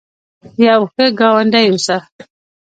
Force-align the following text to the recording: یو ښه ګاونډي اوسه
یو 0.67 0.81
ښه 0.93 1.05
ګاونډي 1.19 1.65
اوسه 1.69 1.97